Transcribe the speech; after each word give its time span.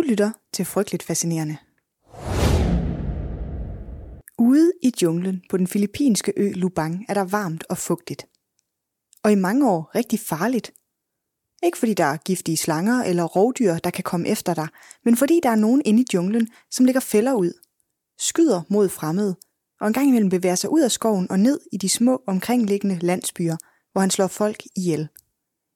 Du 0.00 0.04
lytter 0.04 0.30
til 0.52 0.64
Frygteligt 0.64 1.02
Fascinerende. 1.02 1.56
Ude 4.38 4.72
i 4.82 4.92
junglen 5.02 5.42
på 5.50 5.56
den 5.56 5.66
filippinske 5.66 6.32
ø 6.36 6.52
Lubang 6.54 7.04
er 7.08 7.14
der 7.14 7.24
varmt 7.24 7.64
og 7.70 7.78
fugtigt. 7.78 8.26
Og 9.24 9.32
i 9.32 9.34
mange 9.34 9.70
år 9.70 9.90
rigtig 9.94 10.20
farligt. 10.20 10.72
Ikke 11.62 11.78
fordi 11.78 11.94
der 11.94 12.04
er 12.04 12.16
giftige 12.16 12.56
slanger 12.56 13.02
eller 13.02 13.24
rovdyr, 13.24 13.74
der 13.74 13.90
kan 13.90 14.04
komme 14.04 14.28
efter 14.28 14.54
dig, 14.54 14.68
men 15.04 15.16
fordi 15.16 15.40
der 15.42 15.48
er 15.50 15.54
nogen 15.54 15.82
inde 15.84 16.02
i 16.02 16.06
junglen, 16.14 16.48
som 16.70 16.84
lægger 16.86 17.00
fælder 17.00 17.32
ud, 17.32 17.52
skyder 18.18 18.62
mod 18.68 18.88
fremmede, 18.88 19.36
og 19.80 19.86
en 19.86 19.92
gang 19.92 20.08
imellem 20.08 20.30
bevæger 20.30 20.54
sig 20.54 20.70
ud 20.70 20.80
af 20.80 20.90
skoven 20.90 21.30
og 21.30 21.40
ned 21.40 21.60
i 21.72 21.76
de 21.76 21.88
små 21.88 22.22
omkringliggende 22.26 22.98
landsbyer, 22.98 23.56
hvor 23.92 24.00
han 24.00 24.10
slår 24.10 24.26
folk 24.26 24.62
ihjel. 24.76 25.08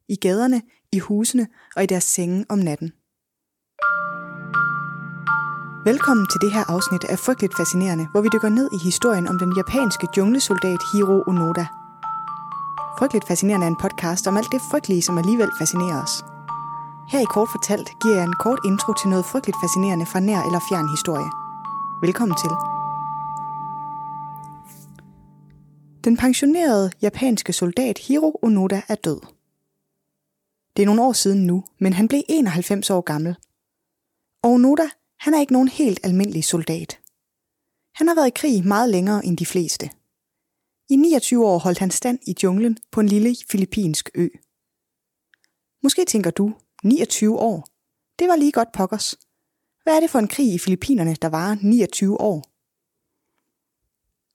I 0.09 0.17
gaderne, 0.17 0.63
i 0.93 0.99
husene 0.99 1.49
og 1.77 1.83
i 1.83 1.87
deres 1.87 2.05
senge 2.05 2.47
om 2.49 2.59
natten. 2.59 2.93
Velkommen 5.85 6.27
til 6.27 6.41
det 6.41 6.53
her 6.53 6.65
afsnit 6.75 7.05
af 7.05 7.19
Frygteligt 7.19 7.57
Fascinerende, 7.57 8.09
hvor 8.13 8.21
vi 8.21 8.29
dykker 8.33 8.49
ned 8.49 8.69
i 8.73 8.79
historien 8.79 9.29
om 9.29 9.39
den 9.39 9.53
japanske 9.57 10.07
junglesoldat 10.17 10.81
Hiro 10.93 11.23
Onoda. 11.31 11.67
Frygteligt 12.99 13.27
Fascinerende 13.29 13.67
er 13.67 13.71
en 13.71 13.83
podcast 13.85 14.27
om 14.27 14.37
alt 14.37 14.53
det 14.53 14.61
frygtelige, 14.71 15.03
som 15.03 15.19
alligevel 15.19 15.51
fascinerer 15.59 16.03
os. 16.03 16.25
Her 17.13 17.21
i 17.21 17.31
Kort 17.35 17.49
Fortalt 17.55 17.89
giver 18.03 18.15
jeg 18.15 18.25
en 18.25 18.41
kort 18.45 18.61
intro 18.65 18.93
til 19.01 19.09
noget 19.09 19.25
frygteligt 19.25 19.59
fascinerende 19.63 20.07
fra 20.07 20.21
nær 20.21 20.43
eller 20.49 20.61
fjern 20.69 20.89
historie. 20.89 21.31
Velkommen 22.03 22.37
til. 22.43 22.53
Den 26.05 26.17
pensionerede 26.17 26.91
japanske 27.03 27.53
soldat 27.53 27.99
Hiro 27.99 28.39
Onoda 28.43 28.83
er 28.89 28.95
død. 28.95 29.21
Det 30.77 30.83
er 30.83 30.87
nogle 30.87 31.03
år 31.03 31.13
siden 31.13 31.47
nu, 31.47 31.65
men 31.79 31.93
han 31.93 32.09
blev 32.09 32.23
91 32.29 32.91
år 32.91 33.01
gammel. 33.01 33.37
Og 34.45 34.51
Onoda 34.51 34.89
han 35.19 35.35
er 35.35 35.41
ikke 35.41 35.53
nogen 35.53 35.69
helt 35.69 36.01
almindelig 36.03 36.45
soldat. 36.45 37.01
Han 37.95 38.09
har 38.09 38.15
været 38.15 38.27
i 38.27 38.41
krig 38.41 38.67
meget 38.67 38.91
længere 38.91 39.27
end 39.27 39.37
de 39.39 39.47
fleste. 39.47 39.91
I 40.89 40.97
29 40.97 41.47
år 41.47 41.59
holdt 41.59 41.79
han 41.79 41.91
stand 41.91 42.19
i 42.27 42.35
junglen 42.43 42.79
på 42.93 43.01
en 43.01 43.07
lille 43.07 43.37
filippinsk 43.51 44.11
ø. 44.15 44.29
Måske 45.83 46.05
tænker 46.05 46.31
du, 46.31 46.55
29 46.85 47.39
år? 47.39 47.67
Det 48.19 48.29
var 48.29 48.37
lige 48.37 48.53
godt 48.53 48.73
pokkers. 48.73 49.17
Hvad 49.83 49.97
er 49.97 50.01
det 50.01 50.11
for 50.11 50.19
en 50.19 50.29
krig 50.29 50.55
i 50.55 50.59
Filippinerne, 50.59 51.15
der 51.15 51.29
varer 51.29 51.57
29 51.63 52.21
år? 52.21 52.39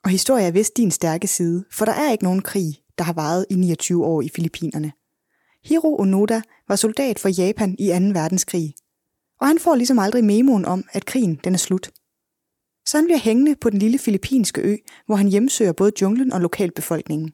Og 0.04 0.10
historie 0.10 0.46
er 0.46 0.52
vist 0.52 0.78
din 0.78 0.92
stærke 0.92 1.28
side, 1.28 1.66
for 1.72 1.86
der 1.86 1.94
er 1.94 2.12
ikke 2.12 2.24
nogen 2.24 2.42
krig, 2.42 2.84
der 2.98 3.04
har 3.04 3.14
varet 3.14 3.46
i 3.50 3.56
29 3.56 4.06
år 4.06 4.22
i 4.22 4.30
Filippinerne. 4.30 4.92
Hiro 5.64 6.00
Onoda 6.00 6.42
var 6.68 6.76
soldat 6.76 7.20
for 7.20 7.30
Japan 7.30 7.76
i 7.80 7.88
2. 7.88 7.94
verdenskrig 8.20 8.76
og 9.42 9.48
han 9.48 9.60
får 9.60 9.76
ligesom 9.76 10.00
aldrig 10.00 10.24
memoen 10.24 10.66
om, 10.66 10.84
at 10.92 11.06
krigen 11.06 11.40
den 11.44 11.54
er 11.54 11.58
slut. 11.58 11.92
Så 12.86 12.98
han 12.98 13.06
bliver 13.06 13.20
hængende 13.20 13.56
på 13.56 13.70
den 13.70 13.80
lille 13.80 14.00
filippinske 14.00 14.62
ø, 14.62 14.76
hvor 15.06 15.16
han 15.16 15.28
hjemsøger 15.28 15.74
både 15.74 15.92
junglen 16.02 16.34
og 16.34 16.42
lokalbefolkningen. 16.42 17.32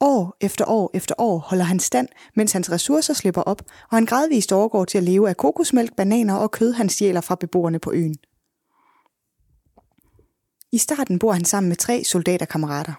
År 0.00 0.36
efter 0.40 0.64
år 0.68 0.90
efter 0.94 1.14
år 1.18 1.38
holder 1.38 1.64
han 1.64 1.80
stand, 1.80 2.08
mens 2.36 2.52
hans 2.52 2.72
ressourcer 2.72 3.14
slipper 3.14 3.42
op, 3.42 3.62
og 3.90 3.96
han 3.96 4.04
gradvist 4.04 4.52
overgår 4.52 4.84
til 4.84 4.98
at 4.98 5.04
leve 5.04 5.28
af 5.28 5.36
kokosmælk, 5.36 5.96
bananer 5.96 6.34
og 6.34 6.50
kød, 6.50 6.72
han 6.72 6.88
stjæler 6.88 7.20
fra 7.20 7.34
beboerne 7.34 7.78
på 7.78 7.92
øen. 7.92 8.16
I 10.72 10.78
starten 10.78 11.18
bor 11.18 11.32
han 11.32 11.44
sammen 11.44 11.68
med 11.68 11.76
tre 11.76 12.04
soldaterkammerater. 12.04 12.92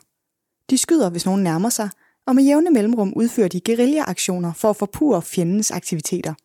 De 0.69 0.77
skyder, 0.77 1.09
hvis 1.09 1.25
nogen 1.25 1.43
nærmer 1.43 1.69
sig, 1.69 1.89
og 2.27 2.35
med 2.35 2.43
jævne 2.43 2.69
mellemrum 2.69 3.13
udfører 3.15 3.47
de 3.47 3.61
guerillaaktioner 3.65 4.53
for 4.53 4.69
at 4.69 4.75
forpure 4.75 5.21
fjendens 5.21 5.71
aktiviteter– 5.71 6.33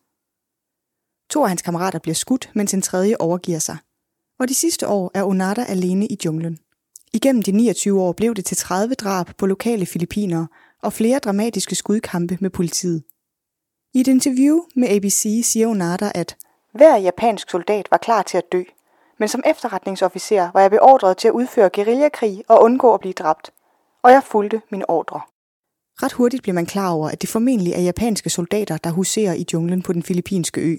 To 1.31 1.43
af 1.43 1.49
hans 1.49 1.61
kammerater 1.61 1.99
bliver 1.99 2.15
skudt, 2.15 2.49
mens 2.55 2.73
en 2.73 2.81
tredje 2.81 3.15
overgiver 3.19 3.59
sig. 3.59 3.77
Og 4.39 4.49
de 4.49 4.55
sidste 4.55 4.87
år 4.87 5.11
er 5.13 5.23
Onada 5.23 5.65
alene 5.67 6.07
i 6.07 6.17
junglen. 6.25 6.59
Igennem 7.13 7.43
de 7.43 7.51
29 7.51 8.01
år 8.01 8.11
blev 8.11 8.35
det 8.35 8.45
til 8.45 8.57
30 8.57 8.93
drab 8.93 9.27
på 9.37 9.45
lokale 9.45 9.85
filippinere 9.85 10.47
og 10.81 10.93
flere 10.93 11.19
dramatiske 11.19 11.75
skudkampe 11.75 12.37
med 12.41 12.49
politiet. 12.49 13.03
I 13.93 13.99
et 13.99 14.07
interview 14.07 14.59
med 14.75 14.89
ABC 14.89 15.41
siger 15.43 15.67
Onada, 15.67 16.11
at 16.15 16.37
hver 16.73 16.97
japansk 16.97 17.49
soldat 17.49 17.87
var 17.91 17.97
klar 17.97 18.21
til 18.21 18.37
at 18.37 18.51
dø, 18.51 18.63
men 19.19 19.27
som 19.27 19.43
efterretningsofficer 19.45 20.49
var 20.53 20.61
jeg 20.61 20.71
beordret 20.71 21.17
til 21.17 21.27
at 21.27 21.33
udføre 21.33 21.69
guerillakrig 21.69 22.43
og 22.47 22.63
undgå 22.63 22.93
at 22.93 22.99
blive 22.99 23.13
dræbt, 23.13 23.51
og 24.03 24.11
jeg 24.11 24.23
fulgte 24.23 24.61
mine 24.71 24.89
ordre. 24.89 25.21
Ret 26.03 26.13
hurtigt 26.13 26.43
bliver 26.43 26.55
man 26.55 26.65
klar 26.65 26.91
over, 26.91 27.09
at 27.09 27.21
det 27.21 27.29
formentlig 27.29 27.73
er 27.73 27.81
japanske 27.81 28.29
soldater, 28.29 28.77
der 28.77 28.89
huserer 28.89 29.33
i 29.33 29.45
junglen 29.53 29.81
på 29.81 29.93
den 29.93 30.03
filippinske 30.03 30.61
ø, 30.61 30.77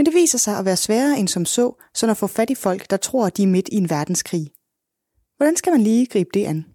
men 0.00 0.06
det 0.06 0.14
viser 0.14 0.38
sig 0.38 0.58
at 0.58 0.64
være 0.64 0.76
sværere 0.76 1.18
end 1.18 1.28
som 1.28 1.44
så, 1.44 1.72
så 1.94 2.10
at 2.10 2.16
få 2.16 2.26
fat 2.26 2.50
i 2.50 2.54
folk, 2.54 2.90
der 2.90 2.96
tror, 2.96 3.26
at 3.26 3.36
de 3.36 3.42
er 3.42 3.46
midt 3.46 3.68
i 3.72 3.76
en 3.76 3.90
verdenskrig. 3.90 4.50
Hvordan 5.36 5.56
skal 5.56 5.72
man 5.72 5.80
lige 5.80 6.06
gribe 6.06 6.30
det 6.34 6.44
an? 6.44 6.66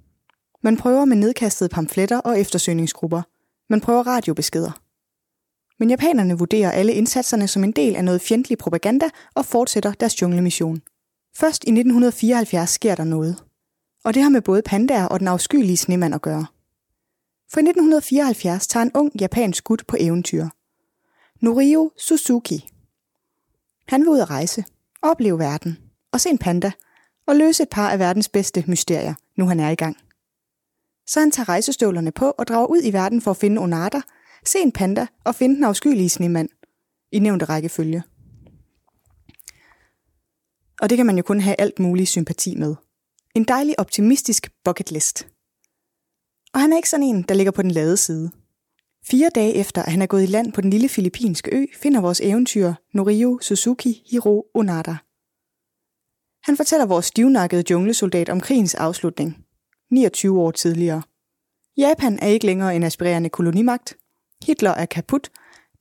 Man 0.64 0.78
prøver 0.78 1.06
med 1.06 1.18
nedkastede 1.18 1.70
pamfletter 1.70 2.18
og 2.18 2.40
eftersøgningsgrupper. 2.40 3.22
Man 3.70 3.82
prøver 3.82 4.08
radiobeskeder. 4.08 4.82
Men 5.80 5.90
japanerne 5.90 6.38
vurderer 6.38 6.72
alle 6.72 6.94
indsatserne 6.94 7.48
som 7.48 7.64
en 7.64 7.72
del 7.72 7.96
af 7.96 8.04
noget 8.04 8.22
fjendtlig 8.22 8.58
propaganda 8.58 9.10
og 9.36 9.46
fortsætter 9.46 9.94
deres 9.94 10.22
junglemission. 10.22 10.82
Først 11.36 11.64
i 11.64 11.70
1974 11.70 12.70
sker 12.70 12.96
der 12.96 13.04
noget. 13.04 13.44
Og 14.04 14.14
det 14.14 14.24
har 14.24 14.30
med 14.30 14.42
både 14.42 14.62
pandaer 14.62 15.06
og 15.06 15.20
den 15.20 15.28
afskyelige 15.28 15.78
snemand 15.78 16.16
at 16.16 16.22
gøre. 16.22 16.46
For 17.52 17.60
i 17.60 17.64
1974 17.64 18.68
tager 18.68 18.84
en 18.84 18.92
ung 18.94 19.12
japansk 19.22 19.64
gut 19.64 19.84
på 19.88 19.96
eventyr. 20.00 20.48
Norio 21.42 21.92
Suzuki 21.98 22.75
han 23.88 24.02
vil 24.02 24.10
ud 24.10 24.20
at 24.20 24.30
rejse, 24.30 24.66
opleve 25.02 25.40
verden 25.40 25.78
og 26.12 26.22
se 26.22 26.30
en 26.30 26.38
panda 26.38 26.72
og 27.28 27.36
løse 27.36 27.64
et 27.64 27.70
par 27.70 27.90
af 27.90 28.00
verdens 28.00 28.30
bedste 28.30 28.64
mysterier, 28.68 29.14
nu 29.38 29.46
han 29.46 29.60
er 29.60 29.70
i 29.70 29.76
gang. 29.76 29.98
Så 31.08 31.20
han 31.20 31.32
tager 31.32 31.50
rejsestøvlerne 31.50 32.12
på 32.12 32.32
og 32.32 32.48
drager 32.48 32.66
ud 32.66 32.82
i 32.84 32.94
verden 32.94 33.22
for 33.22 33.32
at 33.32 33.38
finde 33.38 33.62
Onada, 33.62 34.02
se 34.46 34.60
en 34.60 34.72
panda 34.72 35.08
og 35.24 35.36
finde 35.36 35.56
den 35.56 35.64
afskyelige 35.64 36.10
snemand 36.10 36.50
i 37.12 37.20
nævnte 37.20 37.46
rækkefølge. 37.46 38.04
Og 40.82 40.90
det 40.90 40.98
kan 40.98 41.06
man 41.06 41.18
jo 41.18 41.24
kun 41.24 41.40
have 41.40 41.56
alt 41.60 41.80
mulig 41.80 42.08
sympati 42.08 42.56
med. 42.56 42.76
En 43.36 43.44
dejlig 43.44 43.80
optimistisk 43.80 44.52
bucket 44.64 44.92
list. 44.92 45.28
Og 46.54 46.60
han 46.60 46.74
er 46.74 46.78
ikke 46.78 46.90
sådan 46.90 47.06
en, 47.06 47.22
der 47.22 47.36
ligger 47.36 47.52
på 47.52 47.62
den 47.62 47.72
lade 47.72 47.98
side– 47.98 48.32
Fire 49.10 49.30
dage 49.36 49.56
efter, 49.56 49.84
at 49.84 49.92
han 49.92 50.02
er 50.02 50.06
gået 50.06 50.24
i 50.24 50.26
land 50.26 50.54
på 50.54 50.62
den 50.62 50.70
lille 50.70 50.90
filippinske 50.90 51.56
ø, 51.56 51.66
finder 51.74 52.02
vores 52.02 52.22
eventyr 52.22 52.74
Norio 52.94 53.40
Suzuki 53.42 54.04
Hiro 54.12 54.46
Onada. 54.54 54.96
Han 56.44 56.58
fortæller 56.58 56.86
vores 56.86 57.06
stivnakkede 57.06 57.64
junglesoldat 57.72 58.30
om 58.30 58.42
krigens 58.42 58.76
afslutning, 58.76 59.46
29 59.92 60.42
år 60.42 60.52
tidligere. 60.52 61.02
Japan 61.78 62.20
er 62.22 62.28
ikke 62.28 62.46
længere 62.46 62.76
en 62.76 62.84
aspirerende 62.84 63.30
kolonimagt. 63.30 63.98
Hitler 64.46 64.72
er 64.72 64.86
kaput. 64.86 65.30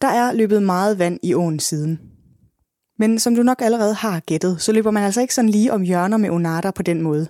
Der 0.00 0.08
er 0.08 0.32
løbet 0.32 0.62
meget 0.62 0.98
vand 0.98 1.18
i 1.22 1.34
åen 1.34 1.58
siden. 1.60 2.00
Men 2.98 3.18
som 3.18 3.34
du 3.34 3.42
nok 3.42 3.62
allerede 3.62 3.94
har 3.94 4.20
gættet, 4.20 4.62
så 4.62 4.72
løber 4.72 4.90
man 4.90 5.02
altså 5.02 5.20
ikke 5.20 5.34
sådan 5.34 5.50
lige 5.50 5.72
om 5.72 5.82
hjørner 5.82 6.16
med 6.16 6.30
Onada 6.30 6.70
på 6.70 6.82
den 6.82 7.02
måde. 7.02 7.28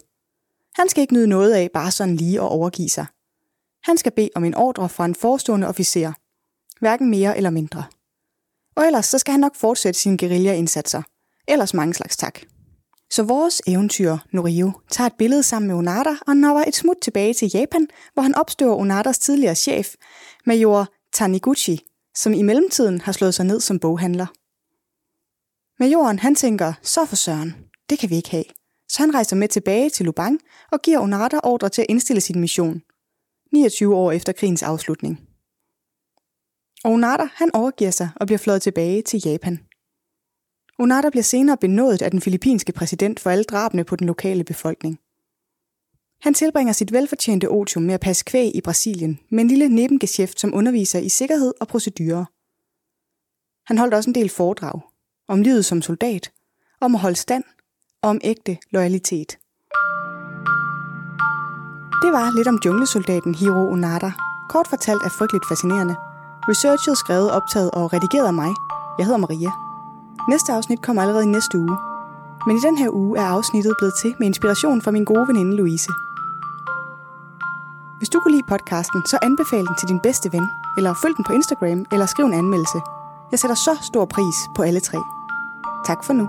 Han 0.75 0.89
skal 0.89 1.01
ikke 1.01 1.15
nyde 1.15 1.27
noget 1.27 1.53
af 1.53 1.71
bare 1.75 1.91
sådan 1.91 2.17
lige 2.17 2.41
at 2.41 2.49
overgive 2.49 2.89
sig. 2.89 3.07
Han 3.85 3.97
skal 3.97 4.13
bede 4.13 4.31
om 4.35 4.45
en 4.45 4.55
ordre 4.55 4.89
fra 4.89 5.05
en 5.05 5.15
forestående 5.15 5.67
officer. 5.67 6.13
Hverken 6.81 7.11
mere 7.11 7.37
eller 7.37 7.51
mindre. 7.51 7.85
Og 8.77 8.87
ellers 8.87 9.07
så 9.07 9.19
skal 9.19 9.33
han 9.33 9.41
nok 9.41 9.57
fortsætte 9.57 10.01
sine 10.01 10.19
guerillaindsatser. 10.19 11.03
Ellers 11.49 11.75
mange 11.75 11.95
slags 11.95 12.17
tak. 12.17 12.41
Så 13.11 13.23
vores 13.23 13.63
eventyr, 13.67 14.17
Norio, 14.33 14.73
tager 14.91 15.07
et 15.07 15.15
billede 15.19 15.43
sammen 15.43 15.67
med 15.67 15.77
Onada 15.77 16.17
og 16.27 16.37
når 16.37 16.65
et 16.67 16.75
smut 16.75 16.97
tilbage 17.03 17.35
til 17.35 17.51
Japan, 17.55 17.89
hvor 18.15 18.23
han 18.23 18.35
opstøver 18.35 18.77
Onadas 18.77 19.19
tidligere 19.19 19.55
chef, 19.55 19.95
major 20.47 20.89
Taniguchi, 21.13 21.81
som 22.15 22.33
i 22.33 22.43
mellemtiden 22.43 23.01
har 23.01 23.13
slået 23.13 23.35
sig 23.35 23.47
ned 23.47 23.61
som 23.61 23.79
boghandler. 23.79 24.27
Majoren 25.81 26.19
han 26.19 26.35
tænker, 26.35 26.73
så 26.83 27.05
for 27.05 27.17
søren, 27.17 27.55
det 27.91 27.99
kan 27.99 28.11
vi 28.11 28.17
ikke 28.17 28.31
have. 28.31 28.45
Så 28.89 28.99
han 28.99 29.15
rejser 29.15 29.37
med 29.37 29.49
tilbage 29.49 29.91
til 29.91 30.07
Lubang 30.07 30.41
og 30.73 30.83
giver 30.83 31.01
Onada 31.01 31.41
ordre 31.43 31.69
til 31.69 31.83
at 31.83 31.87
indstille 31.89 32.21
sin 32.21 32.41
mission– 32.41 32.83
29 33.55 33.95
år 33.97 34.13
efter 34.13 34.33
krigens 34.33 34.63
afslutning. 34.63 35.21
Onada 36.85 37.29
han 37.35 37.51
overgiver 37.55 37.91
sig 37.91 38.09
og 38.17 38.27
bliver 38.27 38.39
fløjet 38.39 38.63
tilbage 38.63 39.03
til 39.03 39.23
Japan. 39.25 39.59
Onada 40.79 41.11
bliver 41.11 41.23
senere 41.23 41.57
benådet 41.57 42.03
af 42.03 42.11
den 42.11 42.21
filippinske 42.21 42.73
præsident 42.73 43.21
for 43.21 43.31
alle 43.31 43.45
drabene 43.45 43.85
på 43.85 43.97
den 43.97 44.07
lokale 44.07 44.45
befolkning. 44.45 45.01
Han 46.21 46.35
tilbringer 46.35 46.73
sit 46.73 46.93
velfortjente 46.93 47.49
otium 47.51 47.83
med 47.85 47.95
at 47.95 48.01
passe 48.01 48.25
kvæg 48.25 48.57
i 48.57 48.61
Brasilien 48.61 49.21
med 49.31 49.41
en 49.41 49.49
lille 49.49 49.69
nebengeschæft 49.69 50.41
som 50.41 50.55
underviser 50.55 50.99
i 50.99 51.09
sikkerhed 51.09 51.53
og 51.61 51.69
procedurer. 51.69 52.25
Han 53.69 53.79
holdt 53.79 53.95
også 53.95 54.11
en 54.11 54.15
del 54.15 54.29
foredrag 54.29 54.81
om 55.29 55.43
livet 55.43 55.65
som 55.65 55.83
soldat, 55.83 56.33
om 56.81 56.95
at 56.95 57.01
holde 57.01 57.17
stand 57.17 57.45
og 58.03 58.11
om 58.11 58.21
ægte 58.25 58.59
loyalitet. 58.71 59.39
Det 62.05 62.13
var 62.13 62.31
lidt 62.31 62.49
om 62.49 62.59
junglesoldaten 62.65 63.35
Hiro 63.35 63.73
Onada. 63.73 64.13
Kort 64.49 64.69
fortalt 64.69 65.03
er 65.05 65.09
frygteligt 65.09 65.49
fascinerende. 65.49 65.97
Researchet, 66.49 66.99
skrevet, 66.99 67.31
optaget 67.31 67.71
og 67.71 67.93
redigeret 67.93 68.27
af 68.27 68.35
mig. 68.35 68.55
Jeg 68.99 69.07
hedder 69.07 69.19
Maria. 69.19 69.51
Næste 70.29 70.53
afsnit 70.53 70.83
kommer 70.83 71.03
allerede 71.03 71.25
i 71.25 71.27
næste 71.37 71.59
uge. 71.59 71.77
Men 72.47 72.57
i 72.57 72.61
den 72.61 72.77
her 72.79 72.91
uge 72.91 73.19
er 73.19 73.27
afsnittet 73.37 73.75
blevet 73.79 73.95
til 74.03 74.15
med 74.19 74.27
inspiration 74.27 74.83
fra 74.83 74.91
min 74.91 75.05
gode 75.05 75.29
veninde 75.29 75.57
Louise. 75.57 75.91
Hvis 77.99 78.09
du 78.09 78.21
kunne 78.21 78.35
lide 78.35 78.49
podcasten, 78.49 79.03
så 79.07 79.19
anbefal 79.23 79.67
den 79.67 79.77
til 79.79 79.89
din 79.89 80.01
bedste 80.01 80.33
ven, 80.33 80.47
eller 80.77 80.95
følg 81.03 81.17
den 81.17 81.25
på 81.25 81.33
Instagram, 81.33 81.87
eller 81.93 82.07
skriv 82.07 82.25
en 82.25 82.35
anmeldelse. 82.43 82.79
Jeg 83.31 83.39
sætter 83.39 83.57
så 83.57 83.79
stor 83.83 84.05
pris 84.05 84.37
på 84.57 84.63
alle 84.63 84.81
tre. 84.81 84.99
Tak 85.87 86.05
for 86.05 86.13
nu. 86.13 86.29